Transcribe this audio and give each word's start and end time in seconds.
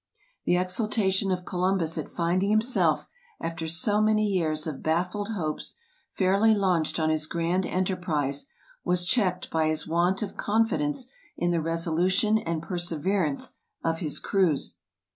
The 0.45 0.57
exultation 0.57 1.29
of 1.29 1.45
Columbus 1.45 1.95
at 1.95 2.09
finding 2.09 2.49
himself, 2.49 3.07
after 3.39 3.67
so 3.67 4.01
many 4.01 4.25
years 4.25 4.65
of 4.65 4.81
baffled 4.81 5.33
hopes, 5.35 5.75
fairly 6.11 6.55
launched 6.55 6.99
on 6.99 7.11
his 7.11 7.27
grand 7.27 7.67
enterprise, 7.67 8.47
was 8.83 9.05
checked 9.05 9.51
by 9.51 9.67
his 9.67 9.87
want 9.87 10.23
of 10.23 10.37
confidence 10.37 11.07
in 11.37 11.51
the 11.51 11.61
resolution 11.61 12.39
and 12.39 12.63
perseverance 12.63 13.51
of 13.83 13.99
his 13.99 14.17
crews. 14.19 14.79